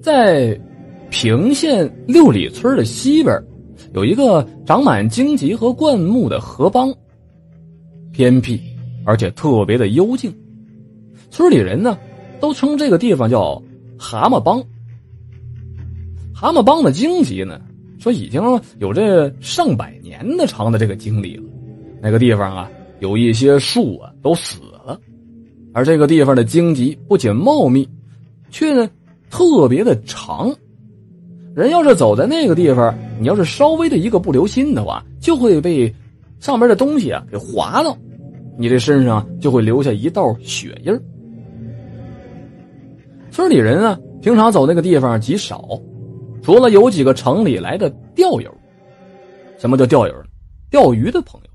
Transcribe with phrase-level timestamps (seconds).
[0.00, 0.58] 在
[1.10, 3.36] 平县六里村的西边，
[3.94, 6.92] 有一个长满荆棘和灌木的河帮，
[8.12, 8.60] 偏僻
[9.04, 10.32] 而且特别的幽静。
[11.30, 11.98] 村里人呢，
[12.40, 13.60] 都称这个地方叫
[13.98, 14.62] 蛤蟆帮。
[16.34, 17.60] 蛤蟆帮的荆棘呢，
[17.98, 18.40] 说已经
[18.78, 21.42] 有这上百年的长的这个经历了。
[22.00, 22.70] 那个地方啊，
[23.00, 24.98] 有一些树啊都死了，
[25.72, 27.88] 而这个地方的荆棘不仅茂密，
[28.50, 28.88] 却呢
[29.30, 30.54] 特别的长。
[31.54, 35.92] 人要是走在那个地方，你要是稍微的一个不留心的话，就会被
[36.38, 37.96] 上面的东西啊给划到，
[38.56, 41.00] 你这身上就会留下一道血印
[43.30, 45.68] 村里人啊，平常走那个地方极少，
[46.42, 48.52] 除了有几个城里来的钓友。
[49.58, 50.14] 什么叫钓友？
[50.70, 51.50] 钓鱼的朋友。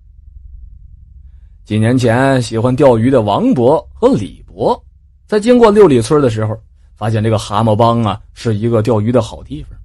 [1.63, 4.77] 几年前，喜欢钓鱼的王伯和李伯，
[5.25, 6.57] 在经过六里村的时候，
[6.95, 9.77] 发现这个蛤蟆帮啊是一个钓鱼的好地方，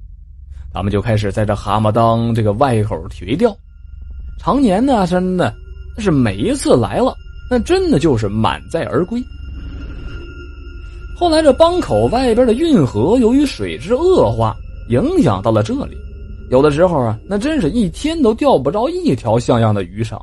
[0.72, 3.56] 他们就开始在这蛤蟆当这个外口垂钓，
[4.38, 5.54] 常年呢，真的，
[5.98, 7.14] 是每一次来了，
[7.50, 9.22] 那真的就是满载而归。
[11.16, 14.56] 后来这帮口外边的运河，由于水质恶化，
[14.90, 15.96] 影响到了这里，
[16.50, 20.20] 有的时候啊，那真是一天都钓不着一条像样的鱼上。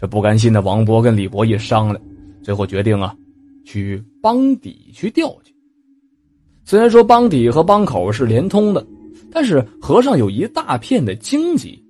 [0.00, 2.00] 这不甘心的王博跟李博一商量，
[2.42, 3.14] 最后决定啊，
[3.64, 5.54] 去帮底去钓去。
[6.64, 8.86] 虽然说帮底和帮口是连通的，
[9.30, 11.82] 但是河上有一大片的荆棘，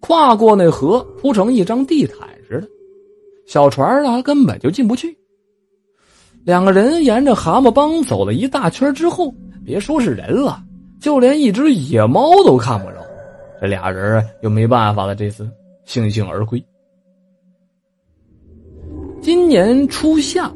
[0.00, 2.68] 跨过那河铺成一张地毯似的，
[3.46, 5.16] 小船啊根本就进不去。
[6.44, 9.32] 两个人沿着蛤蟆帮走了一大圈之后，
[9.64, 10.60] 别说是人了，
[11.00, 12.96] 就连一只野猫都看不着。
[13.60, 15.48] 这俩人又没办法了，这次
[15.86, 16.60] 悻悻而归。
[19.20, 20.52] 今年初夏，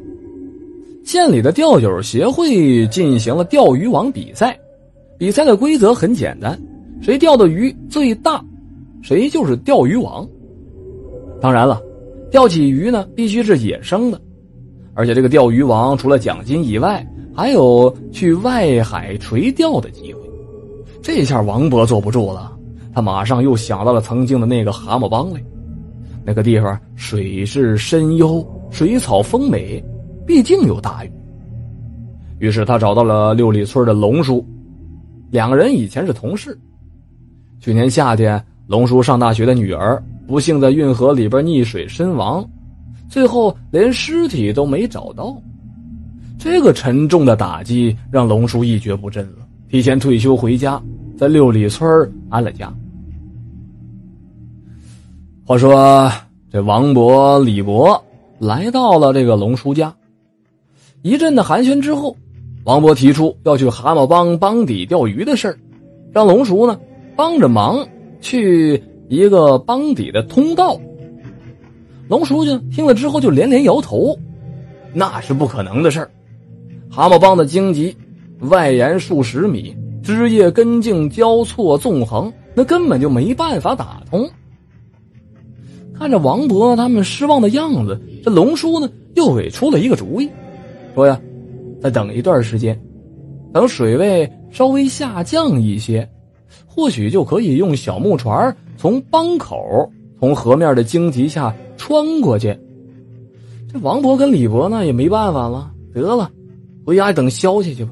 [1.07, 4.59] 县里的钓友协会进行了钓鱼网比赛。
[5.17, 6.61] 比赛的规则很简单，
[7.01, 8.43] 谁钓的鱼最大，
[9.01, 10.27] 谁就是钓鱼王。
[11.39, 11.81] 当然了，
[12.29, 14.19] 钓起鱼呢必须是野生的，
[14.93, 20.19] 而且这个钓鱼王除了奖金以外，还有去外海垂钓的机会。
[21.01, 22.51] 这下王伯坐不住了，
[22.93, 25.41] 他马上又想到了曾经的那个蛤蟆帮来，
[26.25, 28.45] 那个地方水势深幽。
[28.69, 29.81] 水草丰美，
[30.27, 31.11] 毕竟有大雨。
[32.39, 34.45] 于是他找到了六里村的龙叔，
[35.31, 36.55] 两个人以前是同事。
[37.61, 42.47] 去年夏天，龙叔上大学的女儿不幸在运河里边溺水身亡，
[43.09, 45.35] 最后连尸体都没找到。
[46.37, 50.79] 这个沉重的打击让龙叔一蹶不振了，提前退休回家，
[51.17, 51.89] 在六里村
[52.29, 52.71] 安了家。
[55.45, 56.11] 话说
[56.51, 57.99] 这王伯、李伯。
[58.39, 59.91] 来到了这个龙叔家，
[61.01, 62.15] 一阵的寒暄之后，
[62.63, 65.57] 王博提出要去蛤蟆帮帮底钓鱼的事儿，
[66.11, 66.79] 让龙叔呢
[67.15, 67.87] 帮着忙
[68.19, 70.79] 去一个帮底的通道。
[72.09, 74.17] 龙叔就听了之后就连连摇头，
[74.93, 76.11] 那是不可能的事儿。
[76.89, 77.95] 蛤蟆帮的荆棘
[78.39, 84.29] 外延数十米，枝叶根茎交错纵横，那根本就没办法打通。
[85.97, 90.29] 看着王博他们失望的样子，这龙叔呢又给出了一个主意，
[90.97, 91.21] 说呀，
[91.79, 92.75] 再等一段时间，
[93.53, 96.09] 等水位稍微下降一些，
[96.65, 99.87] 或许就可以用小木船从帮口
[100.19, 102.57] 从河面的荆棘下穿过去。
[103.71, 106.31] 这王伯跟李伯呢也没办法了，得了，
[106.83, 107.91] 回家等消息去吧。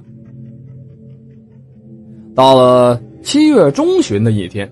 [2.33, 4.67] 到了七月中旬的一天。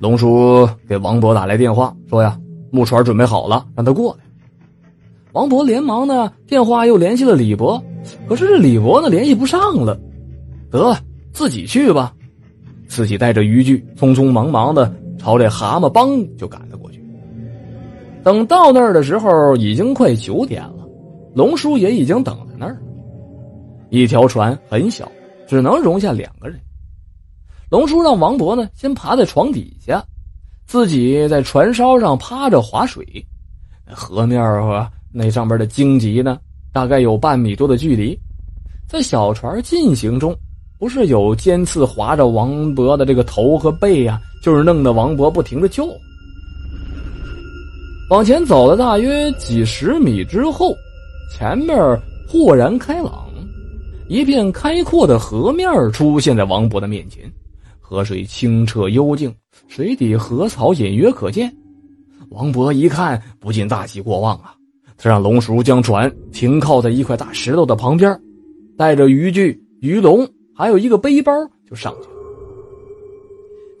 [0.00, 2.38] 龙叔给王博打来电话，说呀，
[2.70, 4.27] 木船准备好了，让他过来。
[5.32, 7.82] 王博连忙呢，电话又联系了李博，
[8.28, 9.98] 可是这李博呢联系不上了，
[10.70, 10.96] 得
[11.32, 12.14] 自己去吧，
[12.88, 17.04] 自己带着渔具，匆匆忙忙的朝这蛤蟆帮就赶了过去。
[18.24, 20.88] 等到那儿的时候，已经快九点了，
[21.34, 22.80] 龙叔也已经等在那儿。
[23.90, 25.10] 一条船很小，
[25.46, 26.58] 只能容下两个人。
[27.70, 30.02] 龙叔让王博呢先爬在床底下，
[30.66, 33.04] 自己在船梢上趴着划水。
[33.90, 36.38] 河面啊，那上边的荆棘呢，
[36.72, 38.18] 大概有半米多的距离。
[38.86, 40.34] 在小船进行中，
[40.78, 45.86] 不是有尖刺划着王博的这个头和背呀，就是弄得王博不停的叫。
[48.10, 50.74] 往前走了大约几十米之后，
[51.30, 51.76] 前面
[52.26, 53.28] 豁然开朗，
[54.08, 57.30] 一片开阔的河面出现在王博的面前。
[57.80, 59.34] 河水清澈幽静，
[59.66, 61.54] 水底河草隐约可见。
[62.30, 64.54] 王博一看，不禁大喜过望啊！
[64.98, 68.20] 他让龙叔将船停靠在一块大石头的旁边，
[68.76, 71.32] 带着渔具鱼笼，还有一个背包
[71.70, 72.16] 就上去了。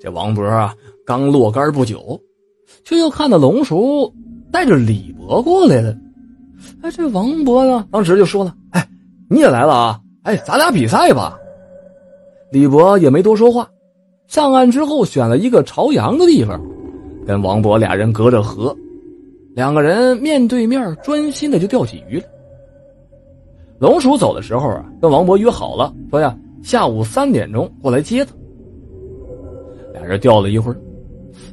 [0.00, 0.72] 这王博啊，
[1.04, 2.18] 刚落杆不久，
[2.84, 4.12] 却又看到龙叔
[4.52, 5.92] 带着李博过来了。
[6.82, 8.88] 哎，这王博呢，当时就说了：“哎，
[9.28, 10.00] 你也来了啊？
[10.22, 11.36] 哎，咱俩比赛吧。”
[12.52, 13.68] 李博也没多说话，
[14.28, 16.60] 上岸之后选了一个朝阳的地方，
[17.26, 18.74] 跟王博俩人隔着河，
[19.58, 22.24] 两个人面对面专心的就钓起鱼来。
[23.80, 28.30] 龙叔走的时候啊，跟王博约好了，说呀，下午三点钟过来接他。
[29.92, 30.78] 俩人钓了一会儿，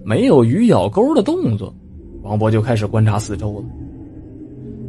[0.04, 1.74] 没有鱼咬钩的动作，
[2.22, 3.64] 王博就开始观察四周了。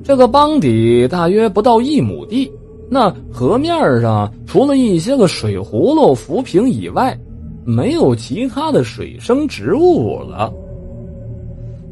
[0.05, 2.53] 这个帮底大约不到一亩地，
[2.91, 7.19] 那河面上除了一些个水葫芦、浮萍以外，
[7.65, 10.53] 没有其他的水生植物了。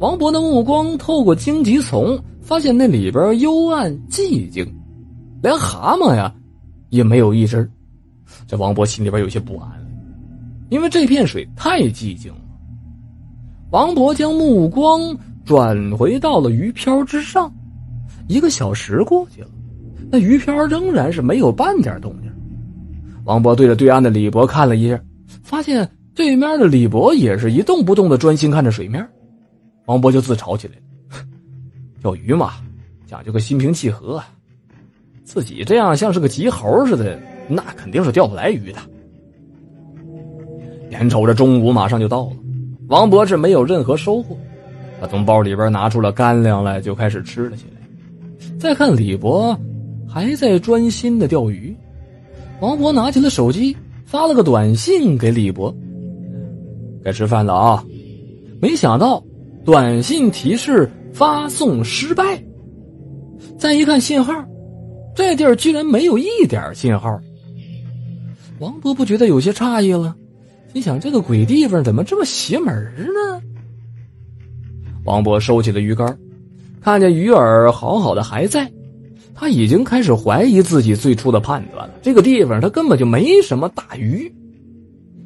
[0.00, 4.66] 王博的目光透过荆棘丛，发现那里边幽暗寂静，
[5.42, 6.34] 连蛤蟆呀
[6.90, 7.68] 也没有一只。
[8.46, 9.70] 这王博心里边有些不安。
[10.70, 12.38] 因为这片水太寂静了，
[13.70, 17.52] 王博将目光转回到了鱼漂之上。
[18.26, 19.48] 一个小时过去了，
[20.10, 22.30] 那鱼漂仍然是没有半点动静。
[23.24, 25.00] 王博对着对岸的李博看了一下，
[25.42, 29.06] 发现对面的李博也是一动不动的专心看着水面。
[29.86, 31.24] 王博就自嘲起来了
[32.00, 32.54] ：“钓鱼嘛，
[33.06, 34.22] 讲究个心平气和，
[35.24, 38.78] 自己这样像是个急猴似的，那肯定是钓不来鱼的。”
[40.90, 42.36] 眼瞅着中午马上就到了，
[42.88, 44.36] 王博士没有任何收获，
[45.00, 48.58] 他从包里边拿出了干粮来，就开始吃了起来。
[48.58, 49.58] 再看李博，
[50.08, 51.74] 还在专心的钓鱼。
[52.60, 53.76] 王博拿起了手机，
[54.06, 55.74] 发了个短信给李博
[57.04, 57.84] ：“该吃饭了啊！”
[58.62, 59.22] 没想到
[59.64, 62.42] 短信提示发送失败。
[63.56, 64.32] 再一看信号，
[65.14, 67.18] 这地儿居然没有一点信号。
[68.58, 70.14] 王博不觉得有些诧异了。
[70.72, 73.40] 心想这个鬼地方怎么这么邪门呢？
[75.04, 76.18] 王博收起了鱼竿，
[76.80, 78.70] 看见鱼饵好好的还在，
[79.34, 81.94] 他已经开始怀疑自己最初的判断了。
[82.02, 84.30] 这个地方他根本就没什么大鱼。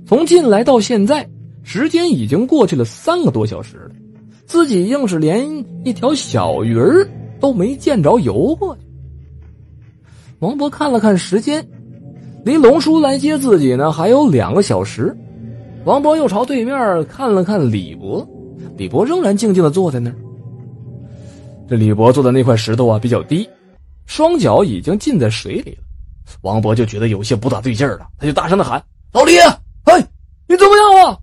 [0.06, 1.28] 从进来到现在，
[1.62, 3.90] 时间已经过去了三个多小时了，
[4.48, 5.46] 自己硬是连
[5.84, 7.06] 一条小鱼儿
[7.38, 8.74] 都没见着游过。
[10.38, 11.64] 王博看了看时间，
[12.46, 15.14] 离龙叔来接自己呢还有两个小时。
[15.84, 18.26] 王博又朝对面看了看李博，
[18.78, 20.16] 李博仍然静静的坐在那儿。
[21.68, 23.46] 这李博坐的那块石头啊比较低，
[24.06, 25.82] 双脚已经浸在水里了。
[26.40, 29.36] 王博就觉得有些不大对劲儿了，他就大声的喊：“老李，
[29.84, 30.00] 哎，
[30.48, 31.18] 你怎么样啊？”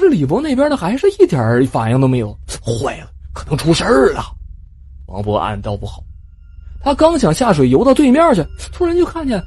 [0.00, 2.32] 可是李博那边呢，还是一点反应都没有。
[2.64, 4.34] 坏了，可能出事儿了。
[5.08, 6.02] 王博暗道不好，
[6.80, 8.42] 他刚想下水游到对面去，
[8.72, 9.42] 突然就看见。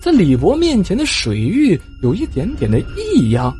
[0.00, 3.52] 在李博面前的水域有一点点的异样，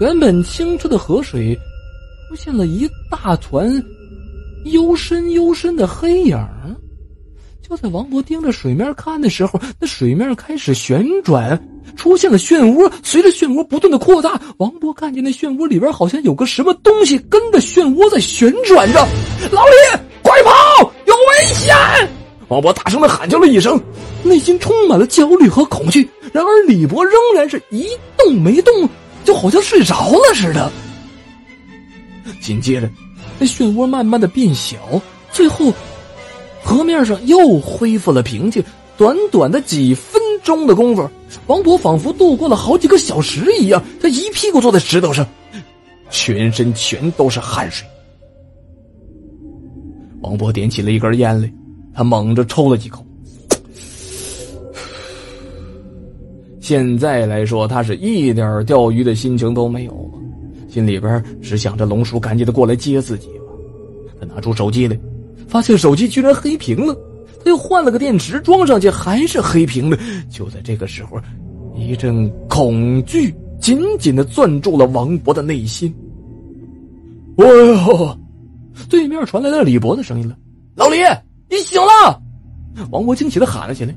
[0.00, 1.54] 原本清澈的河水
[2.30, 3.70] 出现了一大团
[4.64, 6.48] 幽深幽深的黑影。
[7.68, 11.60] 就在王博盯着水面看的时候，那水面开始旋转，
[11.96, 12.90] 出现了漩涡。
[13.02, 19.06] 随着漩涡不断的扩大，王博看见那漩涡里边好像有个什么东西跟着漩涡在旋转着。
[19.52, 20.50] 老李，快跑！
[21.04, 21.76] 有危险！
[22.48, 23.78] 王博大声的喊叫了一声。
[24.22, 27.86] 内心充满了焦虑和恐惧，然而李博仍然是一
[28.16, 28.88] 动没动，
[29.26, 30.72] 就好像睡着了似的。
[32.40, 32.88] 紧接着，
[33.38, 34.76] 那漩涡慢慢的变小，
[35.30, 35.72] 最后，
[36.68, 38.62] 河面上又恢复了平静。
[38.98, 41.08] 短短的几分钟的功夫，
[41.46, 45.26] 王博仿佛度过了好几个小时一样，他一屁股坐在石头上，
[46.10, 47.88] 全身全都是汗水。
[50.20, 51.50] 王博点起了一根烟来，
[51.94, 53.02] 他猛地抽了几口。
[56.60, 60.18] 现在来说，他是一点钓鱼的心情都没有了，
[60.68, 63.44] 心里边只想着龙叔赶紧的过来接自己吧。
[64.20, 64.98] 他拿出手机来，
[65.48, 66.94] 发现手机居然黑屏了，
[67.42, 69.98] 他又换了个电池装上去，还是黑屏的。
[70.30, 71.18] 就在这个时候，
[71.74, 75.92] 一阵恐惧紧紧的攥住了王博的内心。
[77.38, 78.18] 哎呦！
[78.88, 80.36] 对面传来了李博的声音了
[80.76, 80.98] ：“老李，
[81.50, 82.20] 你醒了！”
[82.92, 83.92] 王博惊喜的喊了起来。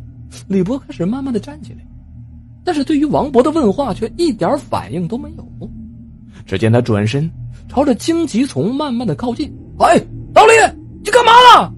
[0.48, 1.80] 李博开始慢慢的站起来。
[2.64, 5.70] 但是对于王博的问话却一点反应都没有。
[6.46, 7.30] 只见他转身
[7.68, 9.52] 朝着荆棘丛慢慢的靠近。
[9.80, 10.02] 哎，
[11.32, 11.72] 了？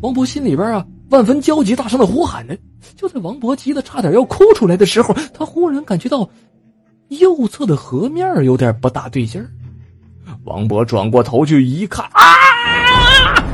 [0.00, 2.56] 王博心里边啊万分焦急，大声的呼喊着。
[2.96, 6.28] 就在王博急得差点要哭出来的时候，他忽然感觉到
[7.08, 9.48] 右侧的河面有点不大对劲儿。
[10.44, 12.22] 王博转过头去一看，啊！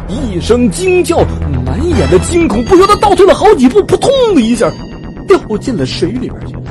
[0.08, 1.18] 一声惊叫，
[1.64, 4.70] 满眼的惊恐，不由得倒退了好几步，扑通的一下。
[5.28, 6.62] 掉进了水里边去了。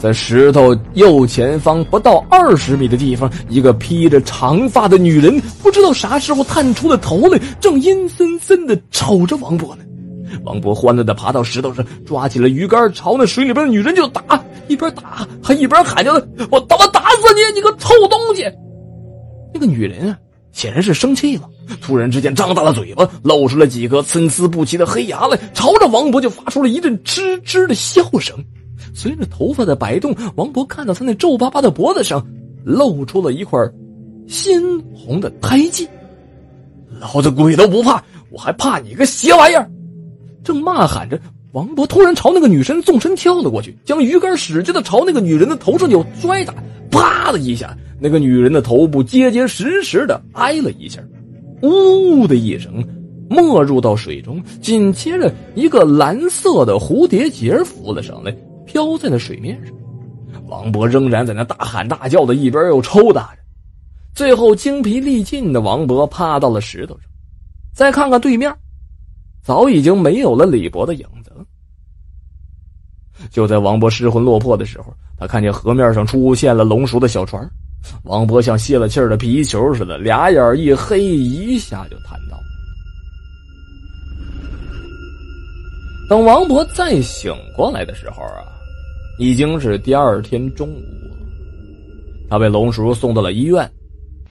[0.00, 9.84] 在石头右前方不到二十米的地方，一个披着长发的女人，不知道啥时候探出了头来，正阴森森的瞅着王博呢。
[10.42, 16.12] 王博欢乐的爬到石头上，抓起了鱼竿，朝那水里边的女人就打，一边打还一边喊着
[16.50, 18.50] ：“我他妈打死你，你个臭东西！”
[19.52, 20.16] 那个女人啊，
[20.50, 21.42] 显然是生气了，
[21.82, 28.34] 突然之间张大了嘴巴，露出了几颗参差不齐的黑牙来，朝着王博就发出了一阵吱吱的笑声。
[28.94, 32.24] 随着头发的摆动，王博看到他那皱巴巴的脖子上
[32.64, 33.58] 露出了一块
[34.26, 34.60] 鲜
[34.94, 35.88] 红的胎记。
[37.00, 39.70] 老子鬼都不怕，我还怕你个邪玩意儿！
[40.42, 41.18] 正骂喊着，
[41.52, 46.54] 王博突然朝那个女神纵身跳了过去，将鱼竿使劲的朝那个女人的头上就摔打，
[46.90, 51.00] 啪的一下，那个女人的头部结结实实的挨了一下，
[51.62, 52.84] 呜的一声，
[53.28, 54.42] 没入到水中。
[54.60, 58.34] 紧接着，一个蓝色的蝴蝶结浮了上来。
[58.70, 59.74] 飘在了水面上，
[60.46, 63.40] 王博仍然在那大喊大叫的，一边又抽打着。
[64.14, 67.10] 最后精疲力尽的王博趴到了石头上，
[67.74, 68.54] 再看看对面，
[69.42, 71.44] 早已经没有了李博的影子了。
[73.30, 77.44] 就在王博失魂落魄的时候，他看见河面上出现了龙叔的小船，
[78.04, 82.38] 王博像泄了气的皮球似的，俩眼一黑，一下就瘫倒。
[86.08, 88.49] 等王博再醒过来的时候啊。
[89.20, 91.18] 已经是第二天中午了，
[92.30, 93.70] 他被龙叔送到了医院。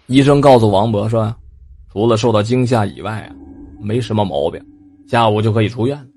[0.08, 1.32] 医生告诉王博说
[1.94, 3.36] ：“除了受到惊吓以外啊，
[3.80, 4.60] 没什么毛病，
[5.08, 6.08] 下午就可以出院了。”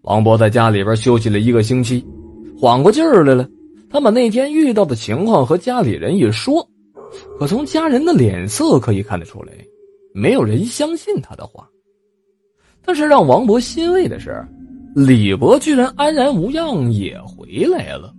[0.00, 2.02] 王博在家里边休息了一个星期，
[2.58, 3.46] 缓过劲儿来了。
[3.90, 6.66] 他把那天遇到的情况和家里人一说，
[7.38, 9.52] 可从家人的脸色可以看得出来，
[10.14, 11.68] 没有人相信他的话。
[12.82, 14.42] 但是让王博欣慰的是。
[15.06, 18.12] 李博居然安然无恙，也回来了。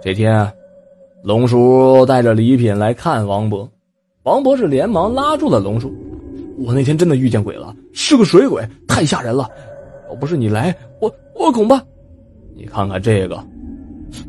[0.00, 0.48] 这天，
[1.24, 3.68] 龙叔带着礼品来看王博，
[4.22, 5.92] 王博是连忙拉住了龙叔
[6.64, 9.48] ：“我那天真的遇见鬼了，是个水鬼，太吓人了。
[10.08, 11.82] 要不是你来，我我恐怕……
[12.54, 13.44] 你看看这个。”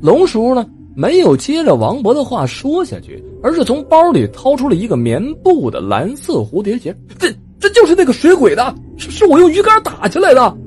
[0.01, 6.96] 龙叔呢，没有接着王博的话说下去，而是从包里掏出了一个棉布的蓝色蝴蝶结。
[7.20, 7.32] 这。
[7.65, 10.57] 这就是那个水鬼的，是是我用鱼竿打起来的，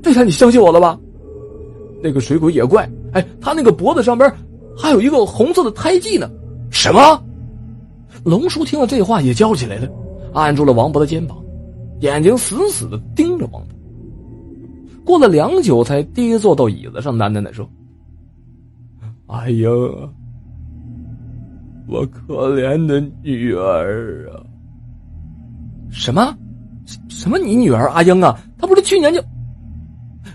[0.00, 0.96] 这下你相信我了吧？
[2.00, 4.32] 那个水鬼也怪，哎，他那个脖子上边
[4.76, 6.30] 还有一个红色的胎记呢。
[6.70, 7.20] 什么？
[8.22, 9.88] 龙叔听了这话也叫起来了，
[10.32, 11.36] 按住了王博的肩膀，
[12.02, 13.76] 眼睛死死的盯着王博。
[15.04, 17.68] 过了良久，才跌坐到椅子上，喃喃的说
[19.26, 19.68] ：“哎呀，
[21.88, 24.38] 我可怜的女儿啊！
[25.90, 26.32] 什么？”
[27.08, 27.38] 什么？
[27.38, 28.38] 你女儿阿英啊？
[28.58, 29.22] 她不是去年就……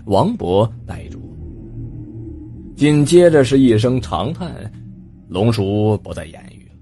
[0.06, 1.18] 王博呆住，
[2.74, 4.50] 紧接着是一声长叹。
[5.28, 6.74] 龙叔不再言语了，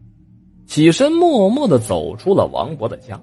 [0.67, 3.21] 起身默默的走出了王博的家。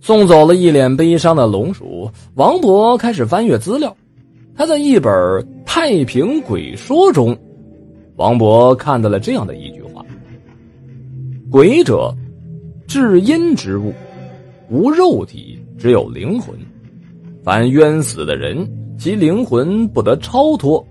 [0.00, 3.96] 送走了一脸悲伤的龙叔，王博开始翻阅资料。
[4.56, 5.12] 他在一本
[5.64, 7.36] 《太平鬼说》中，
[8.16, 10.04] 王博看到了这样的一句话
[11.48, 12.12] ：“鬼者，
[12.88, 13.92] 至阴之物。”
[14.72, 16.58] 无肉体，只有灵魂。
[17.44, 18.66] 凡冤死的人，
[18.98, 20.82] 其灵魂不得超脱，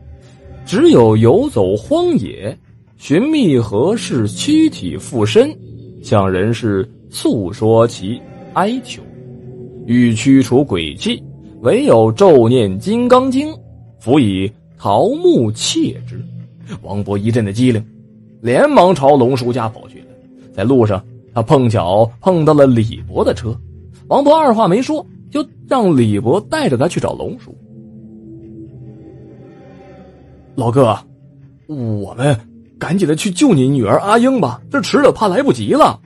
[0.67, 2.55] 只有游走荒野，
[2.97, 5.51] 寻觅合适躯体附身，
[6.03, 8.21] 向人世诉说其
[8.53, 9.01] 哀求。
[9.88, 11.19] 欲驱除鬼气，
[11.61, 13.50] 唯有咒念《金刚经》，
[13.97, 16.23] 辅以桃木切之。
[16.83, 17.83] 王博一阵的机灵，
[18.41, 20.05] 连忙朝龙叔家跑去了。
[20.53, 23.59] 在路上，他碰巧碰到了李博的车。
[24.11, 27.55] 王博二话没说，就让李博带着他去找龙叔。
[30.53, 30.97] 老哥，
[31.65, 32.37] 我们
[32.77, 35.97] 赶紧的去救你女儿阿英吧，这迟了怕来不及了。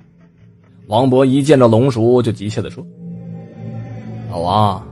[0.86, 2.86] 王博一见着龙叔就急切的说
[4.30, 4.88] ：“老王，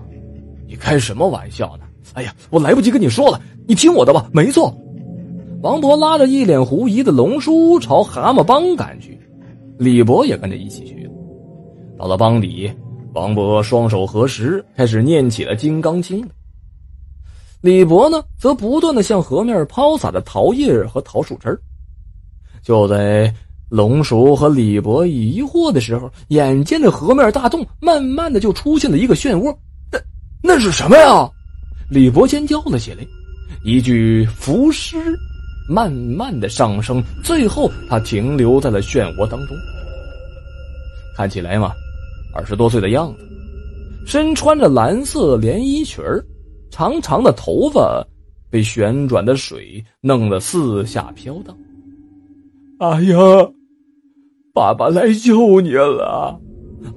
[0.68, 1.84] 你开什么玩笑呢？
[2.16, 4.28] 哎呀，我来不及跟你说了，你听我的吧。
[4.34, 4.76] 没错。”
[5.62, 9.16] 王博拉着一脸狐疑的龙叔朝蛤蟆帮赶去，
[9.78, 11.12] 李博也跟着一起去了。
[11.96, 12.72] 到了帮里。
[13.14, 16.26] 王博双手合十，开始念起了《金刚经》。
[17.62, 21.58] 李博呢，则不断的向河面抛洒着桃叶和桃树枝
[22.64, 23.32] 就在
[23.70, 29.56] 龙叔和李博疑惑的时候，眼见着河面大动，慢慢的就出现了一个漩涡。
[29.92, 30.00] 那
[30.42, 31.30] 那是什么呀？
[31.92, 33.06] 李博尖叫了起来。
[33.64, 34.98] 一具浮尸
[35.70, 39.56] 慢慢的上升，最后他停留在了漩涡当中。
[41.16, 41.74] 看起来嘛。
[42.34, 43.24] 二十多岁的样子，
[44.06, 46.04] 身穿着蓝色连衣裙
[46.72, 48.06] 长长的头发
[48.50, 51.56] 被旋转的水弄得四下飘荡。
[52.80, 53.16] 阿英，
[54.54, 56.40] 爸爸来救你了！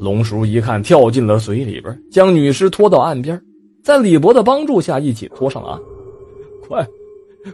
[0.00, 3.40] 龙叔一看，跳进了水里边，将女尸拖到岸边，
[3.84, 5.80] 在李博的帮助下，一起拖上了岸。
[6.66, 6.86] 快，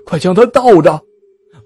[0.07, 0.99] 快将他倒着！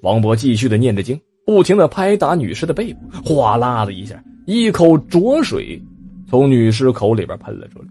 [0.02, 5.80] 王博继续的念着经，不停的拍打女尸的背部，哗啦的一下，一口浊水
[6.28, 7.86] 从女尸口里边喷了出来。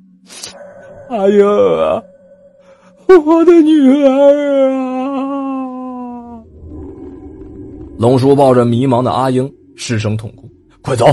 [1.10, 1.46] 阿英，
[3.26, 6.42] 我的女儿啊！
[7.98, 10.50] 龙叔抱着迷茫的阿英，失声痛哭
[10.82, 11.06] ：“快走！”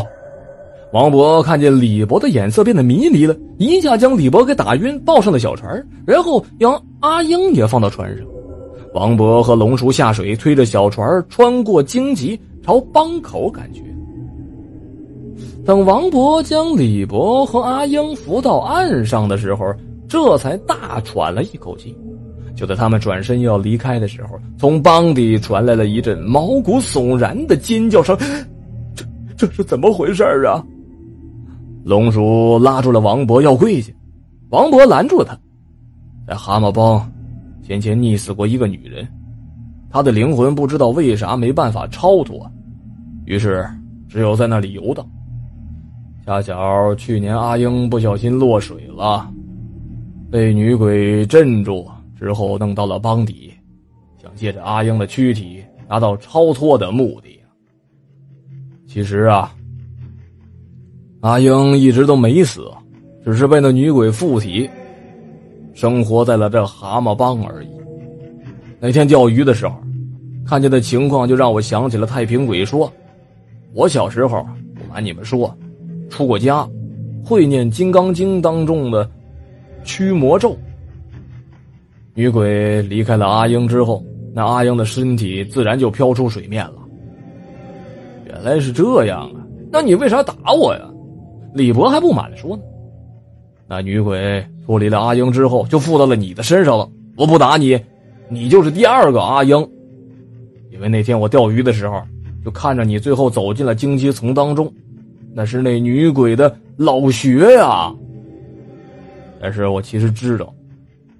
[0.93, 8.27] 王博看见李博的眼色变得迷离了，一下将李博给打晕，抱上了小船，然后将阿英也放到船上。
[8.95, 13.83] 王博和龙叔下水，推着小船穿过荆棘，朝帮口赶去。
[15.65, 19.73] 等王博将李博和阿英扶到岸上的时候，
[20.09, 21.97] 这才大喘了一口气。
[22.57, 28.17] 就在他们转身要离开的时候，从帮底传来了一阵毛骨悚然的尖叫声
[28.95, 29.05] ：“这
[29.37, 30.63] 这是怎么回事啊？”
[31.85, 33.93] 龙叔拉住了王博要跪下，
[34.51, 35.39] 王博拦住了他。
[36.27, 37.11] 在蛤蟆帮，
[37.63, 39.07] 先前溺死过一个女人，
[39.91, 42.51] 她的灵魂不知道为啥没办法超脱，
[43.25, 43.65] 于是
[44.09, 45.09] 只有在那里游荡。
[46.25, 49.29] 恰巧去年阿英不小心落水了，
[50.31, 51.87] 被女鬼镇住
[52.19, 53.53] 之后弄到了帮底，
[54.23, 57.41] 想借着阿英的躯体达到超脱的目的。
[58.87, 59.53] 其实啊。
[61.23, 62.69] 阿英一直都没死，
[63.25, 64.69] 只是被那女鬼附体，
[65.73, 67.69] 生活在了这蛤蟆帮而已。
[68.81, 69.77] 那天钓鱼的时候，
[70.45, 72.93] 看见的情况就让我想起了太平鬼说。
[73.73, 75.57] 我小时候不瞒你们说，
[76.13, 76.69] 出过家，
[77.25, 79.11] 会念《金刚经》当中的
[79.83, 80.55] 驱魔咒。
[82.15, 86.75] 女鬼离开了阿英之后，那阿英的身体自然就飘出水面了。
[88.27, 89.41] 原来是这样啊！
[89.71, 90.83] 那你为啥打我呀？
[91.55, 92.63] 李博还不满的说呢
[93.67, 96.87] ：“那女鬼脱离了阿英之后，就附到了你的身上了。
[97.17, 97.81] 我不打你，
[98.29, 99.57] 你就是第二个阿英。
[100.71, 102.03] 因为那天我钓鱼的时候，
[102.45, 104.73] 就看着你最后走进了荆棘丛当中，
[105.35, 107.93] 那是那女鬼的老穴呀。
[109.41, 110.55] 但是我其实知道，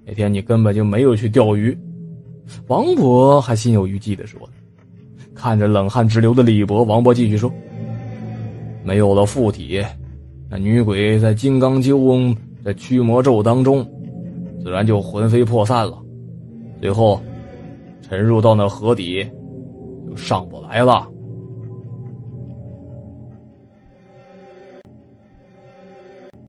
[0.05, 1.77] 那天你根本就没有去钓鱼。”
[2.67, 4.39] 王博还心有余悸的说
[5.33, 7.51] ：“看着冷汗直流的李博，王博继续说：
[8.83, 9.83] 没有了附体。”
[10.51, 13.83] 那女鬼在金刚鸠翁在驱魔咒当中，
[14.61, 15.97] 自然就魂飞魄散了，
[16.79, 17.19] 最后
[18.01, 19.25] 沉入到那河底，
[20.07, 21.07] 就上不来了。